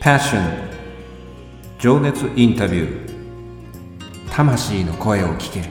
[0.00, 0.40] Passion.
[1.78, 4.30] 情熱インタビュー。
[4.30, 5.60] 魂の声を聞け。
[5.60, 5.66] る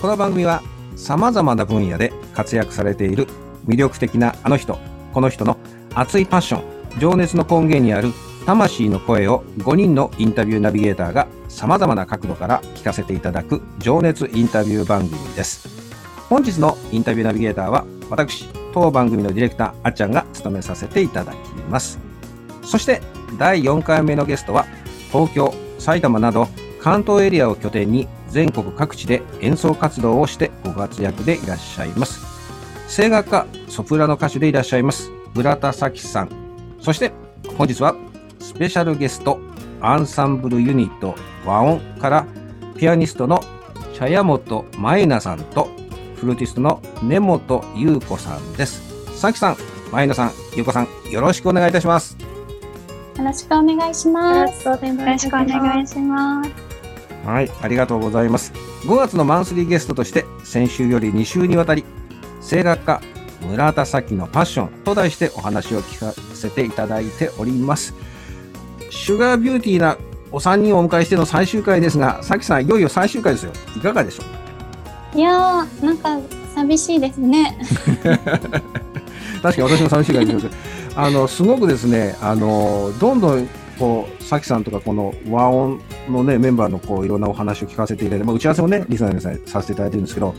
[0.00, 0.62] この番組は
[0.94, 3.26] さまざまな分野で活躍されている
[3.66, 4.78] 魅力的なあの人
[5.12, 5.56] この人の
[5.96, 8.12] 熱いパッション情熱の根源にある
[8.50, 15.68] 魂の声を5人のインタビューナビゲーターがさまざまな角度から聞かせていただく情熱インタビュー番組です。
[16.28, 21.36] 本日のインタビューナビゲーターは私当番組のディレクターあっちゃんが務めさせていただき
[21.70, 22.00] ます。
[22.64, 23.00] そして
[23.38, 24.66] 第4回目のゲストは
[25.12, 26.48] 東京埼玉など
[26.80, 32.26] 関東エリアを拠点に全国各地で演奏活動をしてご活躍でいらっしゃいます。
[32.88, 36.30] 声楽家ソプラノ歌手でいらっしゃいます村田咲さん。
[36.80, 37.12] そして
[37.56, 37.94] 本日は
[38.60, 39.40] ペシャルゲスト
[39.80, 41.14] アンサンブルユニット
[41.46, 42.26] 和音から
[42.76, 43.40] ピアニストの
[43.94, 45.70] 茶屋本舞菜さんと
[46.16, 48.82] フルーティストの根本優子さんです
[49.18, 49.56] 咲さん
[49.90, 52.18] 舞菜さん優子さんよろしくお願いいたします
[53.16, 54.64] よろしくお願いします。
[54.66, 56.50] よろしくお願いします。
[57.26, 58.52] はい、ありがとうございます。
[58.84, 61.84] 5月のマンスリーゲストとして、先週より2週にわたり、
[62.40, 63.02] 声楽家、
[63.42, 67.94] 村田咲のパッションと題してお話を聞かせていただいております。
[68.90, 69.96] シュガービューティーな
[70.32, 73.52] お三人をお迎えしての最終回ですが、咲さん、いよいよ最終回ですよ。
[73.76, 74.22] いかがでしょ
[75.14, 75.18] う？
[75.18, 76.18] いやー、なんか
[76.54, 77.56] 寂しいですね。
[79.42, 80.46] 確かに私も寂しい回です。
[80.94, 90.34] あの、すごくですね、あの、どんどん、こう、さきさんとか、この和音のね、メンバーの、こう、いろんなお話を聞かせていただいて、まあ、打ち合わせもね、リスナーさんにさせていただいてるんですけど、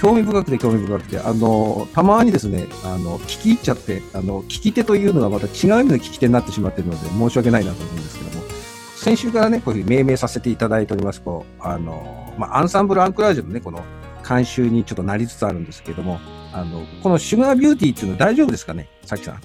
[0.00, 8.44] 興味深くて興味深くて、あの、たまにですね、あの、聞き入っちゃって、あの、聞き手というのがまた違う意味の聞き手になってしまっているので、申し訳ないなと思うんですけども、
[8.96, 13.84] 先週からね、こういうふうに命名させていただいております、こう、あの、まあ、アンサンブルアンクラージュのね、この、
[14.26, 16.18] 監修にちょっとなりつつあるんですけども、
[16.54, 18.88] あの、このシュガービューティーっていうの大丈夫ですかね？
[19.04, 19.40] さきさん。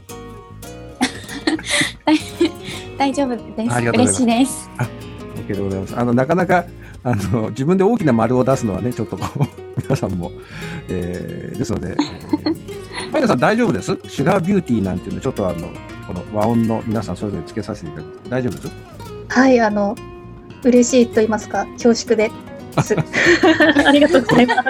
[2.98, 3.80] 大丈夫です。
[3.90, 4.70] 嬉しいです。
[5.36, 6.00] OK でございます。
[6.00, 6.64] あの、なかなか、
[7.04, 10.31] あの、自分で大きな丸を出すのはね、ちょっとこう、皆さんも、
[10.88, 13.97] えー、ですので、えー、マイナさん大丈夫です？
[14.08, 15.69] シュガービューティーなんていうの、ちょっとあの、
[16.08, 18.30] この和音の皆さんそれぞれつけさせていただく。
[18.30, 18.72] 大丈夫です？
[19.30, 19.96] はい、あの、
[20.64, 22.31] 嬉しいと言いますか、恐縮で
[22.78, 22.96] す。
[23.85, 24.62] ありがとうございます。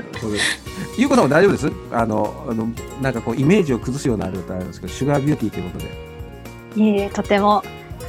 [0.98, 1.72] ゆうこさんも大丈夫です？
[1.92, 2.68] あの、あの、
[3.02, 5.92] なんかこう、イメージを崩すようなあれだんですけど、シュガービューティーということで。
[6.76, 7.64] いえいえ、とても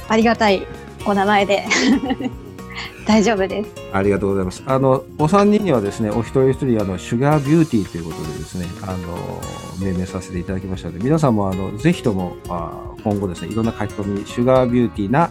[0.07, 0.65] ありがたい
[1.05, 1.65] お名前で
[3.05, 3.69] 大丈夫です。
[3.93, 4.63] ありがとうございます。
[4.65, 9.41] あの、お三人にはですね、お一人一人、あの、シュガービューティーということでですね、あの、
[9.79, 15.29] 命名させていただきましたので、皆さんも、あの、ぜひとも、あ今後ですね、いろんな書き込み、シュガービューティーな、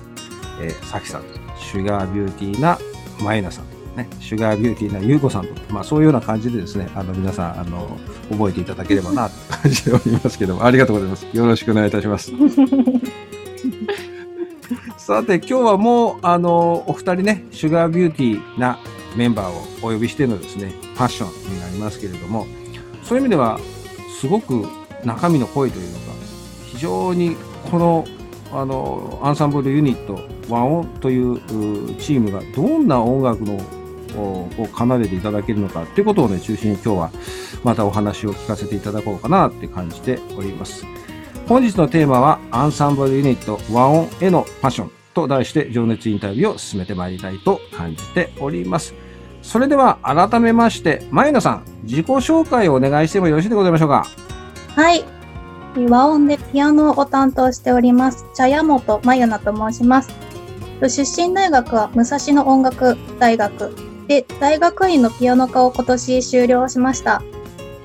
[0.62, 2.78] えー、さきさんと、シュガービューティーな、
[3.22, 7.98] まいなさんと、ね、シュガービューティーなゆうこさんと、まあ、そういうような感じでですね、あの、皆さん、あの、
[8.30, 11.26] 覚えていただければな、と感じておりますけども、ありがとうございます。
[11.32, 12.32] よろしくお願いいたします。
[15.06, 18.80] さて、今日はもう、あの、お二人ね、シュガービューティーな
[19.16, 22.44] メンバーをお呼びしてのですね、ファッションになりますけれども、
[23.04, 23.60] そういう意味では、
[24.20, 24.66] すごく
[25.04, 26.04] 中身の声というのが、
[26.64, 27.36] 非常に
[27.70, 28.04] この、
[28.50, 30.18] あの、アンサンブルユニット、
[30.52, 31.38] 和音という
[32.00, 33.54] チームがどんな音楽の
[34.16, 37.10] をを奏でていただけるのかっていうことをね、中心に今日は
[37.62, 40.84] またお話を聞かせていただこうかなって感じております。
[41.48, 48.94] 本日のテーマは、アンサンブルユニット和音へのパッションと題して情熱インタビューを進めてまいりたいと感じております。
[49.42, 54.06] それでは改めまして、前野さん、自己紹介をお願いしてもよろしいでございましょうか？
[54.74, 55.04] はい。
[55.88, 58.26] 和音でピアノを担当しております。
[58.34, 60.10] 茶屋本真由菜と申します。
[60.80, 63.72] 出身大学は武蔵野音楽大学
[64.08, 67.22] で、大学院のピアノ科を今年修了しました。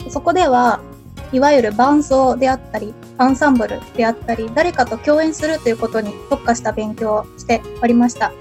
[0.09, 0.79] そこでは、
[1.31, 8.31] いわゆる伴奏であったり、アンサンブルであったり、誰かと共演するということに特化した勉強をしておりました。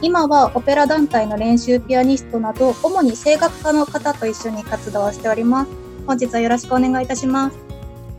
[0.00, 5.70] 今はオペラ団体の練習ピアニストなど、主に声楽家の方と一緒に活動をしております。
[6.06, 7.56] 本日はよろしくお願いいたします。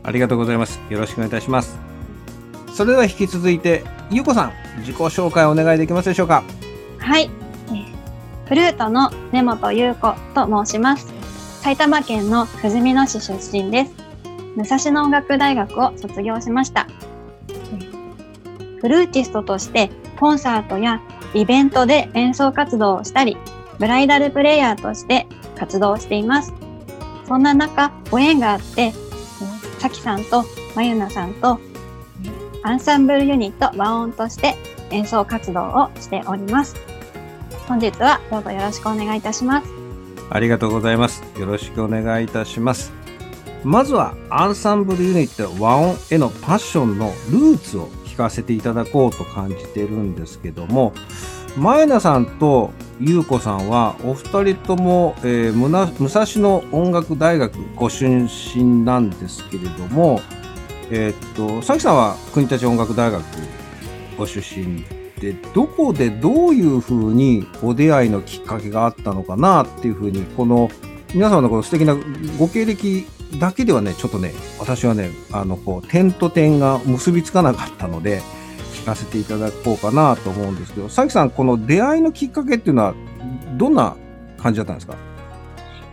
[0.02, 0.78] ありがとうございます。
[0.90, 1.78] よろしくお願いいたします。
[2.74, 6.44] それでは引き続いて、ゆうこさん、自己紹介お願いできますでしょうか？
[6.98, 7.30] はい。
[7.68, 7.86] えー
[8.48, 11.06] フルートの根本優子と申します。
[11.60, 14.07] 埼玉県のふじみ野市出身です。
[14.56, 16.86] 武蔵野音楽大学を卒業しました。
[18.80, 21.00] フルーティストとしてコンサートや
[21.34, 23.36] イベントで演奏活動をしたり、
[23.78, 26.52] ブライダルプレイヤーとして活動しています。
[27.26, 28.92] そんな中、ご縁があって、
[29.78, 31.60] さきさんとまゆなさんと
[32.62, 34.56] アンサンブルユニット和音として
[34.90, 36.76] 演奏活動をしております。
[37.68, 39.68] 本日はどうぞよろしくお願いいたします。
[40.30, 41.22] ありがとうございます。
[41.38, 42.97] よろしくお願いいたします。
[43.64, 50.92] まずは、アンサンブルユニット和音へのパッションのルーツを聞かせていただこうと感じてるんですけども、
[51.56, 52.70] 前名さんと
[53.00, 60.20] 優子さんは、お二人とも、えー武蔵野音楽大学ご出身なんですけれども、
[60.90, 63.22] えーっと、さきさんは国立音楽大学
[64.16, 64.84] ご出身
[65.20, 70.70] で、どこでどういうふうにお出会いのきっかけがあったのかなっていうふうに、この
[71.12, 71.96] 皆様のこの素敵な
[72.38, 73.06] ご経歴
[73.38, 78.22] だけではね、ちょっとね、私はね、あの、こう、点と点が結びつかなかったので、
[78.74, 82.94] 聞かせていただこうかなと思うんですけど、さきさん、この出会いのきっかけっていうのは、
[83.56, 83.96] どんな
[84.38, 84.96] 感じだったんですか？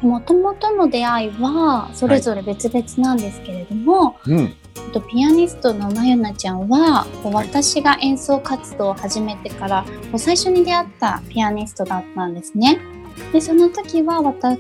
[0.02, 4.40] もともとの出会いはそれぞれ別々なんですけれども、うん。
[4.40, 9.86] えっとピアニストのまゆなちゃんは私が演奏活動を始めてから
[10.18, 12.78] 最初に出会ったピアニストだったんですね。
[13.32, 14.60] でその時は私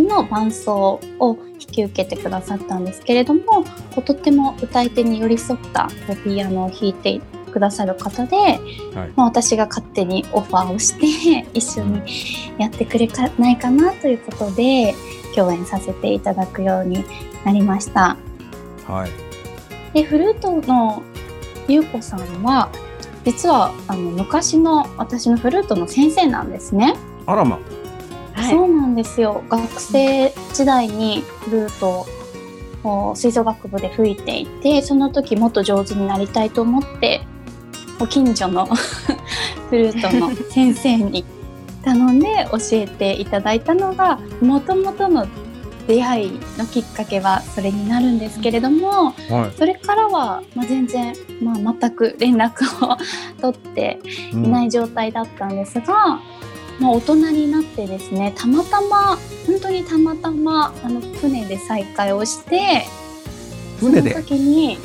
[0.00, 3.64] の伴奏を引き受けてくださったんですけれども
[4.04, 5.88] とっても歌い手に寄り添った
[6.24, 7.20] ピアノを弾いて
[7.56, 8.60] くださる方で、はい。
[9.16, 12.02] まあ、私が勝手にオファーをして 一緒に
[12.58, 13.08] やってくれ
[13.38, 14.94] ないかなということで
[15.34, 17.02] 共演させていただくように
[17.44, 18.16] なりました。
[18.86, 19.10] はい。
[19.94, 21.02] でフルートの
[21.66, 22.68] ゆうこさんは
[23.24, 26.94] 実はあの昔の私のフルートの先生なんですね。
[27.26, 27.58] あらま。
[28.36, 28.50] はい。
[28.50, 32.06] そうなんですよ学生時代にフルート
[32.84, 37.22] を吹奏楽部で吹いていてその時もっと上手になりたいと思って
[37.98, 38.74] ご近所のフ
[39.76, 41.24] ルートの先生に
[41.82, 45.26] 頼んで教えていただいたのがもともとの
[45.86, 49.56] 出会いのきっかけはそれになるんですけれどもはい。
[49.56, 52.96] それからは、まあ、全然、まあ、全く連絡を
[53.40, 54.00] 取って
[54.32, 56.20] うんいない状態だったんですが、
[56.78, 62.84] まあ、大人になってですねたまたま本当にたまたまあの船で再会をして
[63.78, 64.10] 船で？
[64.10, 64.78] その時に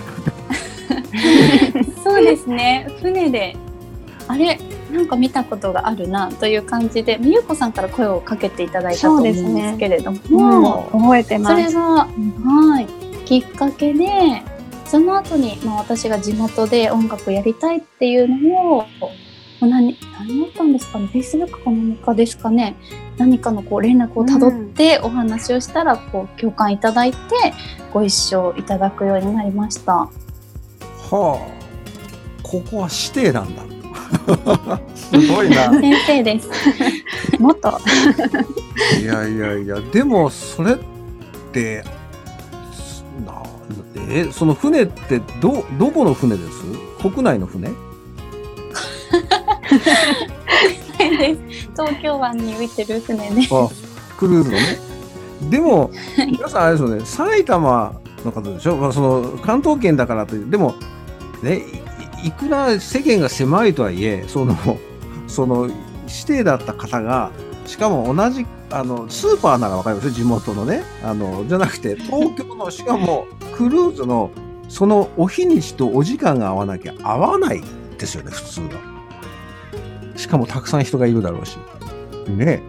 [2.04, 2.88] そうですね。
[3.02, 3.56] 船で
[4.28, 4.60] あれ
[4.92, 9.24] なんか見たことがあるなという感じでみゆこさんから声をかけていただいたと思うん
[9.56, 11.56] ですけれども、もう覚えてます。
[11.56, 12.88] それが、はい、
[13.26, 14.08] きっかけで
[14.86, 19.10] その後に、まあ、私が地元で音楽やりたいっていうのをまあ
[19.68, 22.76] 何何だったんですかね？Facebook か何かですかね？
[23.18, 27.18] 何かのこう連絡をたどってお話をしたらこう共感いただいて
[27.94, 29.94] ご一緒いただくようになりました。
[29.94, 30.10] は
[31.12, 31.62] あ。
[32.44, 33.62] ここは指定なんだ。
[34.96, 35.72] すごいな。
[35.80, 36.50] 先生です。
[37.40, 37.80] もっと。
[39.02, 40.78] いやいやいや、でもそれっ
[41.54, 41.84] て、
[43.26, 43.42] な
[44.10, 46.64] え、その船ってど、どこの船です？
[47.10, 47.70] 国内の船？
[51.72, 53.54] 東京湾に浮いてる船です。
[53.54, 53.70] あ、
[54.18, 54.92] クルーズのね。
[55.50, 60.76] でも、皆さんあれですよね、埼玉の方でしょ、まあ、その関東圏だからという、でも、
[61.42, 61.64] ね、
[62.24, 64.56] いくら世間が狭いとはいえ、その、
[65.28, 65.68] その、
[66.08, 67.32] 指定だった方が、
[67.66, 70.84] しかも同じ、あの、スーパーならわかりますよ、地元のね。
[71.04, 74.30] あの、じゃなくて、東京の、しかも、クルーズの、
[74.70, 77.62] そのお日にちとお時間が合わなきゃ合わない
[77.98, 78.91] ですよね、普通は。
[80.22, 81.58] しかもたくさん人がいるだろうし。
[82.30, 82.62] ね。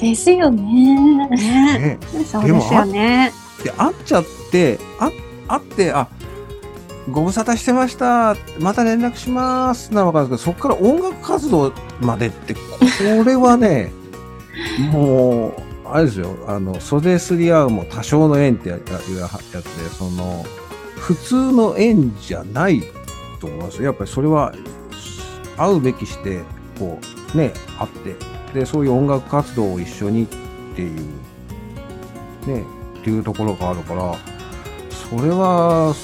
[0.00, 1.28] ですよね。
[1.28, 1.28] ね。
[1.36, 3.32] ねそうですよね。
[3.62, 5.10] で会っちゃってあ
[5.48, 6.08] 会ってあ
[7.10, 8.36] ご無沙汰してました。
[8.58, 9.92] また連絡します。
[9.92, 12.60] ならわかるんですけどそこから音楽活動までってこ
[13.24, 13.92] れはね
[14.92, 15.52] もう
[15.84, 16.34] あれですよ。
[16.46, 18.82] あの袖すり合うも多少の縁ってやいう
[19.18, 19.62] やつで
[19.96, 20.44] その
[20.96, 22.82] 普通の縁じゃない
[23.40, 23.84] と思いますよ。
[23.84, 24.52] やっぱりそれは
[25.56, 26.42] 会うべきして
[26.78, 26.98] こ
[27.34, 27.90] うね会っ
[28.52, 30.26] てでそういう音楽活動を一緒にっ
[30.74, 31.00] ていう
[32.46, 32.64] ね
[33.00, 34.14] っていうところがあるから
[35.10, 35.94] それは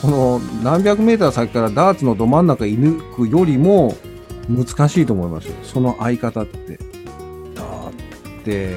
[0.00, 3.94] その何百メーター先からダーツのど真ん中に抜くよりも
[4.48, 5.54] 難しいと思いますよ。
[5.62, 6.76] その相方って。
[7.54, 7.62] だ
[8.40, 8.76] って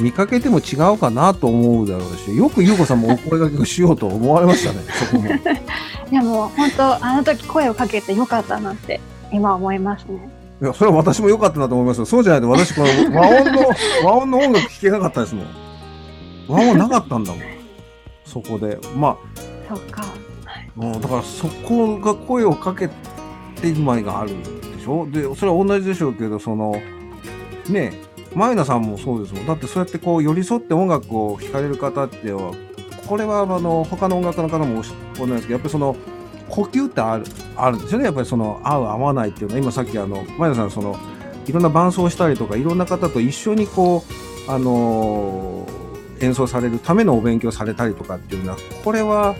[0.00, 5.28] 見かけても違うかなと思うだろうしよく優子さんもお声掛けをしようと思われましたねそこも。
[6.10, 9.00] でも本当あの時声をかけてよかったなって
[9.32, 10.28] 今思いますね。
[10.62, 12.06] いやそれは私も良かったなと思いますよ。
[12.06, 13.62] そうじゃないと私この和音の
[14.04, 15.46] 和音の音楽聴けなかったですもん。
[16.48, 17.40] 和音なかったんだもん。
[18.24, 18.78] そこで。
[18.96, 19.16] まあ
[19.68, 20.04] そうか。
[20.74, 22.94] もうだからそこが声をかけて
[23.68, 24.30] 今がある
[24.76, 25.06] でしょ？
[25.10, 26.72] でそれは同じでしょうけどその
[27.68, 27.92] ねえ
[28.34, 29.46] 前田さんもそうですもん。
[29.46, 32.52] だってそうやってこう寄り添って音楽を聴かれる方っては
[33.06, 34.82] これはあの他の音楽の方も
[35.18, 35.96] 同じですけどやっぱりその
[36.48, 37.24] 呼吸ってある
[37.56, 38.04] あるんですよね。
[38.04, 39.60] やっぱりその合う合わないっていうのは。
[39.60, 40.96] 今さっきあの前田さんその
[41.46, 44.04] いろんな伴奏したりとかいろんな方と一緒にこ
[44.48, 45.84] う、あのー
[46.20, 49.34] 演奏されるためのお勉強されたりとかっていうのはこれは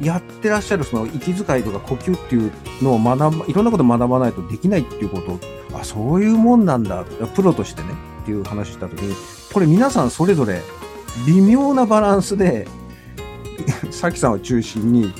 [0.00, 5.38] やってらっしゃるその息遣いとか呼吸っていうのを学ばいろんなこと学ばないとできないっていうこと。
[5.76, 7.04] あそういうもんなんだ。
[7.34, 7.88] プロとしてね。
[8.22, 9.16] っていう話した時に
[9.52, 10.60] これ皆さんそれぞれ
[11.26, 12.68] 微妙なバランスで
[13.90, 15.14] さきさんを中心に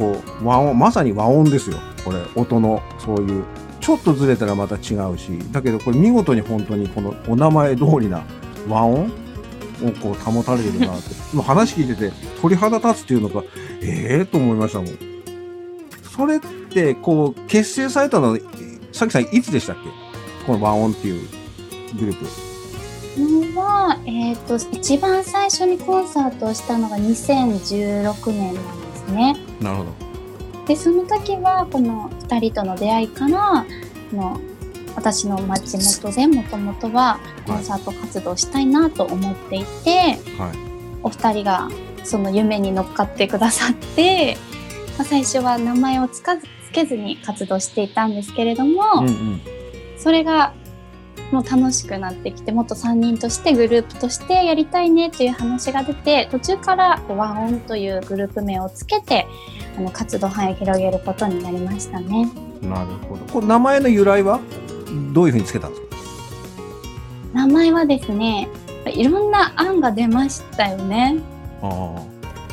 [0.00, 1.76] こう和音まさに和音ですよ。
[2.04, 3.44] これ音のそういう。
[3.80, 5.30] ちょっとずれたらまた違うし。
[5.52, 8.22] だけどこれ見事に本当にこのお名前通りな
[8.66, 9.08] 和音を
[10.02, 11.14] こう保たれてるなって。
[11.34, 13.42] 今話聞いてて鳥肌立つっていうのが
[13.82, 14.88] ええー、と思いましたもん。
[16.02, 18.38] それってこう結成されたの
[18.92, 20.46] さきさんいつでしたっけ？
[20.46, 21.28] この和音っていう
[21.98, 22.50] グループ。
[23.58, 29.49] は、えっ、と、一番最初にコンサートをしたのが2016年なんですね。
[29.60, 29.90] なるほど。
[30.66, 33.66] で、その時は、この2人との出会いから、
[34.10, 34.40] この
[34.96, 40.70] 私の町元でもともとはコンサート活動したいなと思っていて、はい。
[41.02, 41.70] お二人が
[42.04, 44.36] その夢に乗っかってくださって、
[44.98, 49.40] まあ、最初は名前をつかずつけずに活動していたんですけれども、うんうん。
[49.96, 50.54] それが
[51.30, 59.26] もう楽しくなってきてもっと3人としてグループとしてやりたいねっていう話が出て途中から和音というグループ名をつけて
[59.78, 62.28] あの活動範囲を広げることになりましたね。
[62.62, 64.40] なるほどこれ名前の由来は？
[65.12, 65.86] どういうふうにつけたんですか？
[67.32, 68.48] 名前はですね
[68.86, 71.18] いろんな案が出ましたよね。
[71.62, 72.02] あ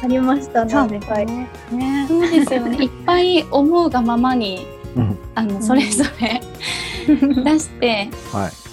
[0.04, 0.72] ありましたね。
[0.72, 1.48] そうですはいね。
[1.72, 2.06] ね。
[2.08, 6.42] そうですよね いっぱい思うがままにあうんあのそれぞれ
[7.08, 8.67] 出してはい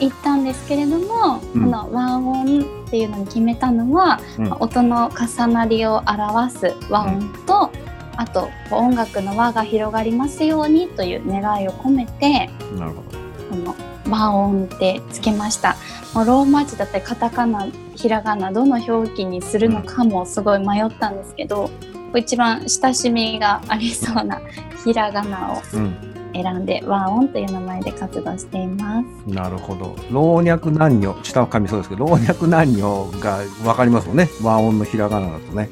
[0.00, 1.64] いったんですけれども、うん。
[1.64, 4.52] この和音っていうのに決めたのは、うん。
[4.54, 7.70] 音の重なりを表す和音と、
[8.16, 13.18] あと音楽の輪が広がりますようにという願いを込めてなるほど。
[13.50, 13.74] この
[14.08, 15.76] 和音ってつけました。
[16.14, 21.70] もうローマ字だったりカタカナひらがなどの表記にするのかもすごい迷ったんですけど、
[22.14, 24.40] 一番親しみがありそうな
[24.84, 29.32] ひらがなをうん選んで和音という名前で活動しています。
[29.32, 29.96] なるほど。
[30.10, 34.28] 老若男女下は噛みそうですけど老若男女が分かりますもんね。
[34.42, 35.70] 和音のひらがなだとね。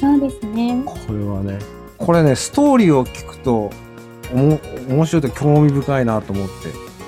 [0.00, 0.82] そうですね。
[0.84, 1.58] これはね
[1.98, 3.70] これねストーリーを聞くと
[4.32, 6.54] おも面白いと興味深いなと思って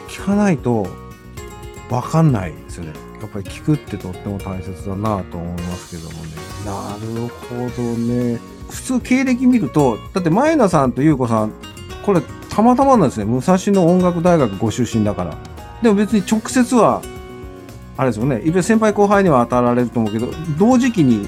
[0.09, 0.87] 聞かないと
[1.89, 2.93] 分かんないですよね。
[3.21, 6.31] やっぱり聞くってとっても大切だなと思いますけどもね。
[6.65, 8.39] なるほどね。
[8.71, 11.53] 普通経歴見るとだって前田さんと優子さん
[12.05, 13.25] これたまたまなんですね。
[13.25, 15.37] 武蔵野音楽大学ご出身だから。
[15.83, 17.01] でも別に直接は
[17.97, 18.43] あれですよね。
[18.63, 20.29] 先輩後輩には当たられると思うけど
[20.59, 21.27] 同時期に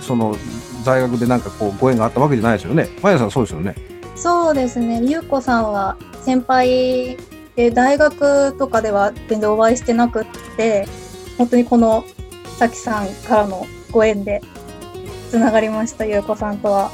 [0.00, 0.36] その
[0.84, 2.88] 大学でなんかこうご縁があったわけじゃないですよね。
[3.02, 3.74] 前田さんそうですよね。
[4.16, 5.00] そうですね。
[5.04, 7.16] ゆうこさんは先輩
[7.56, 10.86] で大学とかでは全然お会いしてなくって、
[11.38, 12.04] 本当にこの
[12.58, 14.42] さきさんからのご縁で
[15.30, 16.90] つながりました、ゆうこさんとは。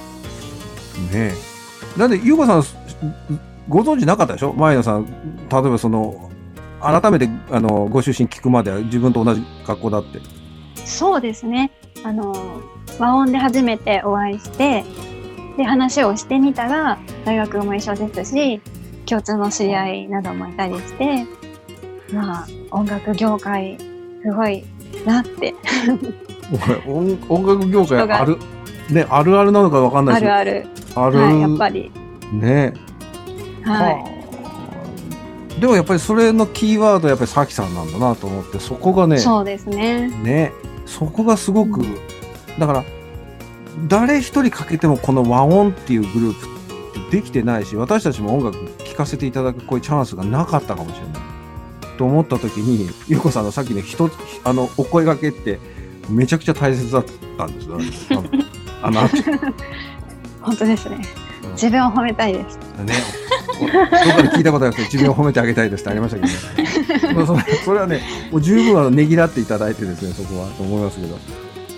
[1.13, 1.99] ねえ。
[1.99, 2.63] なんで優子さん
[3.69, 4.53] ご存知なかったでしょ？
[4.55, 6.31] 前田さん例えばその
[6.81, 10.21] 改めてあのご出身聞くまでは自分と同じ学校だって
[10.85, 11.71] そうですね。
[12.05, 12.35] あの、
[12.99, 14.85] 和音で初めてお会いして、
[15.59, 18.61] で、話をしてみたら、大学も一緒ですし、
[19.05, 21.27] 共通の知り合いなどもいたりして、
[22.15, 23.77] まあ、音楽業界、
[24.23, 24.65] すごい
[25.05, 25.55] なって、
[26.87, 28.39] 音音楽業界ある
[28.89, 31.11] ねあるあるなのかわかんないあでするある。
[31.11, 31.93] あるはい、やっぱり。
[32.33, 32.73] ね
[33.69, 35.57] はい。
[35.57, 40.09] いでもやっぱりそれのキーワードはやっぱりさきさんなんだなと思ってそこがねそうですね。
[40.23, 40.53] ね
[40.87, 41.85] そこがすごく、
[42.59, 42.85] だから
[43.89, 46.47] 誰一人かけてもこの和音っていうグループ
[47.01, 51.23] ってできてないし私たちも音楽聴かせていただくこういうチャンスがなかったかもしれない
[51.99, 54.13] と思った時にゆうこさんのさっきの一つ
[54.45, 55.59] あのお声掛けって
[56.09, 57.05] めちゃくちゃ大切だっ
[57.37, 58.23] たんですよ
[58.83, 59.09] あのあ
[60.43, 61.28] 本当ですね。
[61.59, 62.57] うん自分を褒めたいです。
[62.57, 62.95] ね、
[63.61, 68.01] お どっかで聞いたことがあって自分を褒めてあげたいですってありましたけど、 ね、それそれはね
[68.31, 71.19] もう十分あのねぎらっていただいてですねそこはと思いますけど。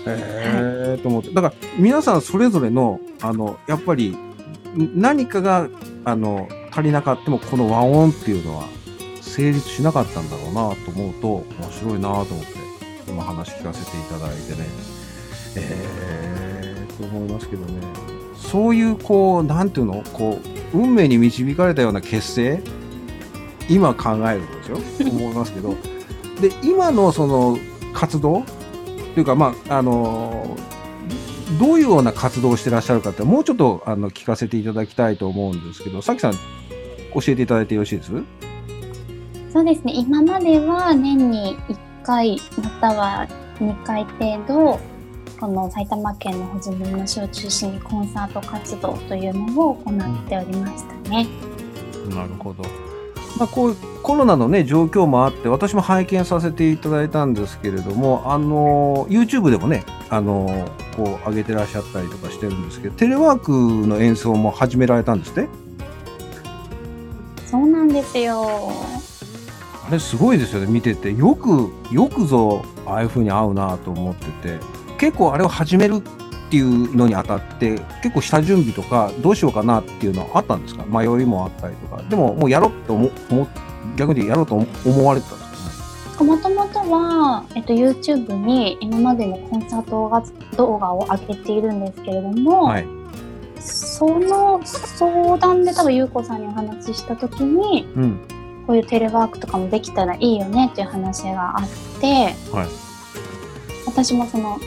[0.05, 1.31] えーと思って。
[1.31, 5.67] だから皆さんそれぞれのあのやっぱりん何かが
[6.05, 8.65] あの足りなかってもこの和音っていうのは
[9.21, 11.27] 成立しなかったんだろうなと思うと
[11.59, 12.51] 面白いなと思って
[13.07, 14.67] 今話聞かせていただいてね。
[15.57, 18.10] えーと思いますけどね
[18.51, 20.03] そういうこうなんていうの？
[20.11, 20.37] こ
[20.73, 22.61] う運命に導かれたような結成？
[23.69, 25.75] 今考えるとですよ思いますけど。
[26.41, 27.57] で今のその
[27.93, 28.43] 活動？
[29.13, 30.57] というかまああの
[31.59, 36.39] どういうような活動をしてらっしゃるかってもうちょっとあの聞かせていただきたいと思うんですけどさきさん教
[37.27, 38.11] えていただいてよろしいです？
[39.53, 39.93] そうですね。
[39.95, 43.27] 今までは年に1回または
[43.59, 44.79] 2回程度、
[45.41, 51.27] この埼玉県のふじみの市を中心にコンサート活動というのを行っておりましたね。
[52.11, 52.63] なるほど。
[53.39, 65.47] まあ、こうコロナのね状況もあって私も拝見させていただいたんですけれどもあの YouTube でもねあのこう上げてらっしゃったりとかしてるんですけどテレワークの演奏も始められたんですって？
[67.47, 68.71] そうなんですよ。
[69.87, 74.59] あれすごいですよね見ててよくよくぞああいう風に合うなと思ってて
[75.01, 76.01] 結構あれを始めるっ
[76.51, 80.85] ていうのにあたって結構下準備とかどうしようかなっていうのはあったんですか？
[80.85, 82.03] 迷いもあったりとか。
[82.03, 83.47] でももうやろうと思思
[83.97, 84.53] 逆にやろうと
[84.85, 86.23] 思われてたんですか？
[86.23, 90.23] ねもともとは、えっと、YouTube に今までのコンサートが
[90.55, 92.85] 動画を上げているんですけれども、はい。
[93.59, 98.19] その相談で多分優子さんにお話しした時にうん。
[98.67, 102.67] こういうテレワークとかもできたらいいよねっていう話があって、はい。
[103.87, 104.59] 私もその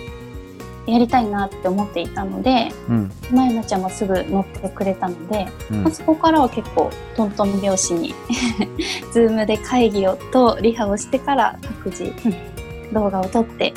[0.87, 3.13] やりたいなって思っていたのでうん。
[3.33, 5.83] まゆなちゃんもすぐ乗ってくれたので、うん。
[5.85, 8.15] まあ、そこからは結構トントン拍子に
[9.15, 12.13] Zoom で会議をとリハをしてから各自
[12.93, 13.73] 動画を撮って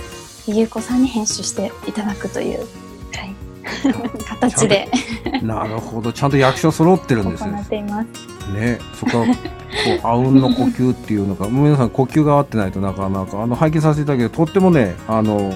[0.48, 2.66] ゆうこさんに編集していただくという、は
[3.26, 3.36] い、
[4.26, 4.90] 形で。
[5.44, 6.12] なるほど。
[6.12, 7.62] ちゃんと役所揃ってるん行ですね。
[7.62, 8.54] っています。
[8.54, 8.80] ね。
[8.94, 9.32] そこはこ
[10.04, 13.42] うあうんの呼吸っていうのが 皆さん呼吸が合ってないとなかなか。
[13.42, 15.54] あの拝見させていただけどとってもねあの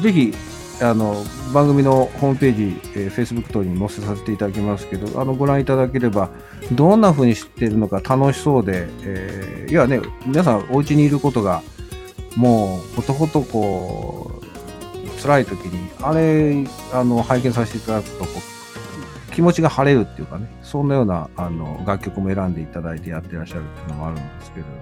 [0.00, 0.34] ぜひ
[0.80, 6.30] あの番組のホームページ、えー、Facebook 等に載せさせていただきますけどあのご覧いただければ
[6.72, 11.62] どんな風にしてるのか楽しそうで、えーいやね皆さんお家にいることが
[12.36, 18.24] もうほとほとこう辛い時にあれあの拝見させていただくと
[19.38, 24.72] 気持ちが晴れるっていうかね、そんなようなあの楽曲も選んでいただいてやってらっしゃるっていうのもあるんですけどね。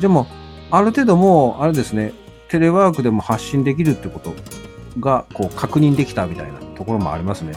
[0.00, 0.28] でも、
[0.70, 2.12] ある程度もう、あれですね、
[2.48, 4.32] テレワークでも発信できるってこと
[5.00, 7.52] が、こう、確認できたみたいなところもありますね。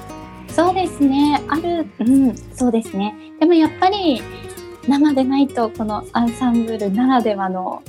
[0.50, 1.42] そうですね。
[1.50, 3.14] ある、うん、そうですね。
[3.40, 4.22] でもやっぱり
[4.88, 7.82] 生でないとこのアンサンブルならではの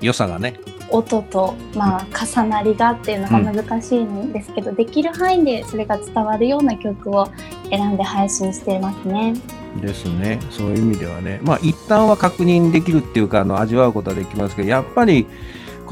[0.00, 0.58] 良さがね。
[0.90, 7.28] 音と、まあ、重なりがっていうのが難しいんですけど、できる範囲でそれが伝わるような曲を
[7.70, 9.34] 選んで配信していますね。
[9.80, 10.38] ですね。
[10.50, 11.40] そういう意味ではね。
[11.42, 15.26] まあ、一旦は確認できるっていうか、あの、味わうことはできますけど、やっぱり、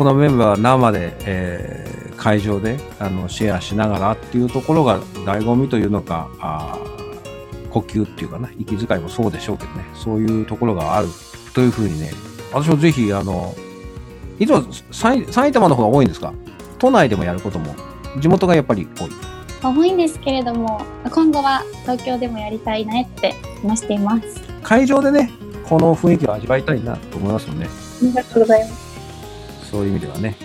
[0.00, 11.08] このメンバーは生で、えー会場であのシェアしながらっていうところが醍醐味というのか、あー呼吸っていうかな、息遣いもそうでしょうけどね、そういうところがある
[11.54, 12.12] というふうにね、
[12.50, 13.54] 私もぜひ、あの、
[14.38, 16.32] いつも埼埼玉の方が多いんですか？
[16.78, 17.74] 都内でもやることも、
[18.20, 19.10] 地元がやっぱり多い。
[19.62, 24.40] 多いんですけれども、今後は東京でもやりたいねって話しています。
[24.62, 25.30] 会場でね、
[25.66, 27.66] この雰囲気を味わいたいなと思いますもんね。
[27.66, 28.89] ありがとうございます。
[29.70, 30.36] そういう意味ではね。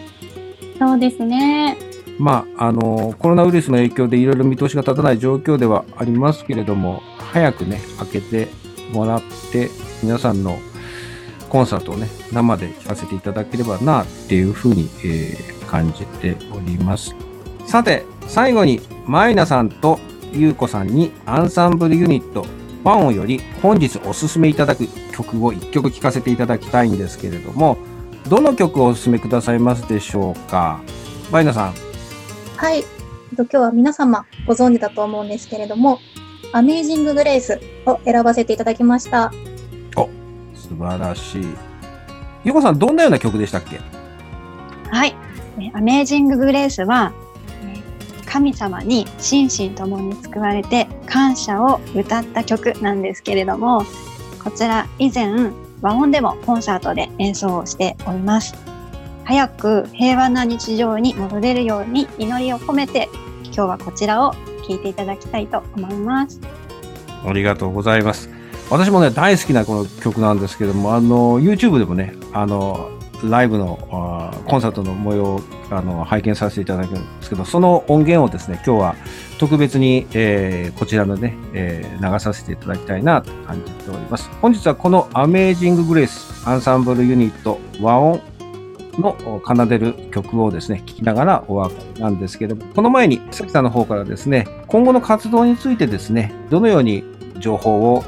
[0.80, 1.78] そうですね。
[2.18, 8.48] まあ、あの、コロナウイルスの影響でいろいろ見通しが立たない状況ではありますけれども、早くね、開けて
[8.94, 9.70] もらって、
[10.02, 10.58] 皆さんの
[11.50, 17.16] コンサートをね、生で聴かせていただければな、っていうふうに、えー感じております。
[17.66, 20.00] さて、最後に、マイナさんと
[20.32, 22.46] ゆうこさんにアンサンブルユニット、
[22.84, 27.78] ワンオより本日おすすめいただく曲を1曲聴かせていただきたいんですけれども、
[28.28, 30.82] どの曲をおすすめくださいますでしょうか？
[31.32, 31.74] マイナさん。
[32.58, 32.80] はい。
[32.80, 32.86] えっ
[33.36, 36.00] と今日は皆様ご存知だと思うんですけれども、
[36.52, 39.32] アメージング・グレイスを選ばせていただきました。
[40.56, 41.46] 素晴らしい。
[42.44, 43.80] ゆうこさん、どんなような曲でしたっけ？
[44.90, 45.16] はい。
[45.60, 47.14] えアメージング・グレースは、
[47.64, 47.84] え
[48.26, 53.86] 神様に心身ともに救われて感謝を歌った曲なんですけれども、
[54.44, 55.52] こちら以前
[55.86, 58.56] 和音でもコンサートで演奏をしております。
[59.24, 63.08] 早く平和な日常に戻れるように祈りを込めて、
[63.44, 64.32] 今日はこちらを
[64.68, 66.42] 聴いていただきたいと思います。
[67.24, 68.32] ありがとうございます。
[68.72, 72.90] 私もね、大好きなこの曲なんですけども、あの、YouTube でもね、あの、
[73.24, 73.78] ライブの
[74.48, 78.96] コンサートの模様をあの拝見させていただくんですけど、その音源をですね、今日は
[79.40, 84.30] 特別に、えーこちらのね、えー流させていただきたいなと感じております。
[84.42, 88.22] 本日はこのアメージング・グレースアンサンブルユニット和音
[89.00, 97.04] の奏でる曲をですね、聴きながらお別れなんですけども、この前に関さんの方からですね、今後の活動についてですね、どのように
[97.40, 98.04] 情報を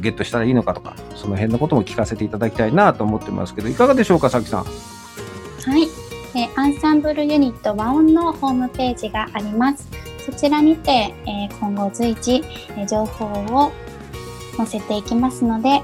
[0.00, 4.64] ゲットしたらいいのかとか、その辺のことも聞かせていただきたいなと思ってますけど、いかがでしょうか、さきさん？
[4.64, 4.68] は
[5.78, 5.88] い、
[6.38, 9.88] えアンサンブルユニット和音のホームページがあります。
[10.24, 12.42] そちらにて、えー今後随時、
[12.76, 13.72] え情報を
[14.56, 15.82] 載せていきますので、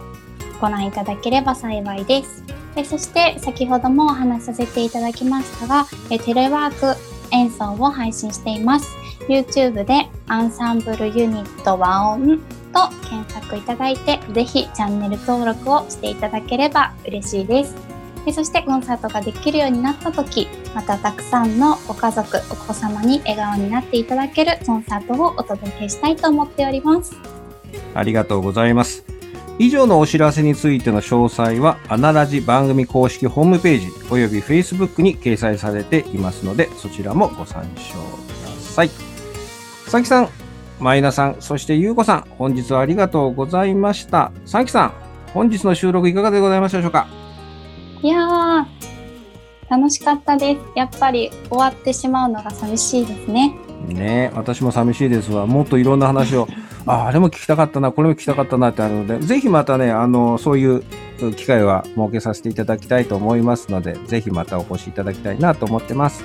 [0.60, 2.44] ご覧いただければ幸いです。
[2.76, 6.98] えそして先ほどもお話しさせていただきましたが、えテレワーク
[7.32, 8.96] 演奏を配信しています。
[9.28, 12.40] YouTube でアンサンブルユニット和音
[12.80, 17.74] と検索いただいて、ぜひチャンネル登録をしていただければ嬉しいです。
[18.24, 27.16] でそしてコンサートができるようになった時、またたくさんのご家族、お子様に笑顔になっていただけるコンサートをお届けしたいと思っております。
[27.94, 29.04] ありがとうございます。
[29.58, 38.90] 以上のお知らせについての詳細は、アナラジ番組公式ホームページおよび Facebook に掲載されていますので、そちらもご参照ください。
[39.86, 40.28] さきさん、
[40.80, 44.32] マイナさん、そしてゆうこさん、本日はありがとうございました。
[44.46, 44.92] さきさん、
[45.34, 47.06] 本日の収録いかがでございましたでしょうか？
[48.02, 48.64] いやー、
[49.68, 50.60] 楽しかったです。
[50.74, 53.54] やっぱり終わってしまうのが寂しいですね。
[53.88, 55.46] ねえ私も寂しいですわ。
[55.46, 56.48] もっといろんな話を、
[56.86, 60.82] ああれも聞きたかったな、これも聞きたかったなってあるので、ぜひまたね、あの、そういう
[61.36, 66.24] 機会は設けさせていただきたいと思いますので、ぜひまたお越しいただきたいなと思ってます。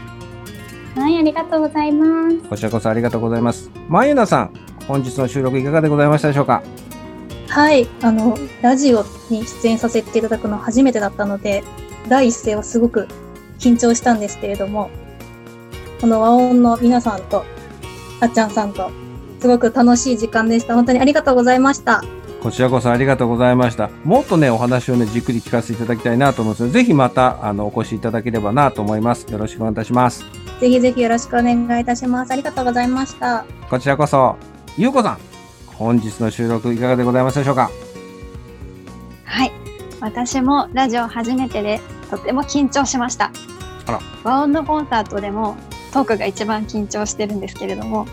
[0.95, 2.37] はい、ありがとうございます。
[2.49, 3.69] こちらこそありがとうございます。
[3.89, 4.53] まゆなさん、
[4.87, 6.63] 本日の収録いかがでございましたでしょうか？
[7.49, 11.63] はい、あの、ラジオに出演させていただくの初めてだったので、
[12.07, 13.07] 第一声はすごく
[13.59, 14.89] 緊張したんですけれども、
[15.99, 17.43] この和音の皆さんと、
[18.21, 18.89] あっちゃんさんと、
[19.39, 20.75] すごく楽しい時間でした。
[20.75, 22.03] 本当にありがとうございました。
[22.45, 23.89] こちらこそありがとうございました。
[24.03, 29.23] もっとね、お話をね、じっくり聞かせていただきたいなと思うんですので、ぜひまた、あの、お越しいただければなと思います。
[29.31, 30.23] よろしくお願いいたします。
[30.61, 32.31] ぜひぜひよろしくお願いいたします。
[32.31, 33.45] ありがとうございました。
[33.67, 34.35] こちらこそ、
[34.77, 35.17] ゆうこさん、
[35.65, 37.71] 本日の収録いかがでございましたでしょうか？
[39.23, 39.51] はい。
[39.99, 41.81] 私もラジオ初めてで
[42.11, 43.31] とても緊張しました。
[43.87, 45.57] あら和音のコンサートでも
[45.91, 48.05] トークが一番緊張してるんですけれども、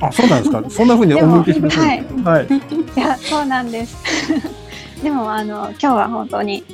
[0.00, 2.46] あ、そうなんですか そんな風に思い消しませんはい。
[2.96, 3.96] いや、そうなんです。
[5.02, 6.64] でも、あの、今日は本当に、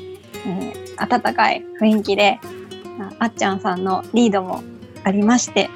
[0.46, 2.38] えー温かい雰囲気で、
[2.98, 4.62] ああっちゃんさんのリードも
[5.04, 5.68] ありまして、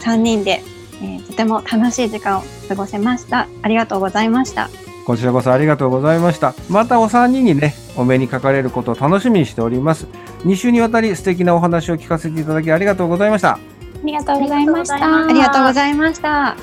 [0.00, 0.62] 3人で、
[1.02, 3.48] えーとても楽しい時間を過ごせました。
[3.62, 4.70] ありがとうございました。
[5.06, 6.54] こちらこそありがとうございました。
[6.70, 10.06] またお三人にね、お目にかかれることを楽しみにしております。
[10.44, 13.58] 2週にわたり素敵なお話を聞かせていただきありがとうございました。
[14.02, 15.26] ありがとうございました。
[15.26, 16.56] ありがとうございました。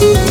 [0.00, 0.29] Thank you.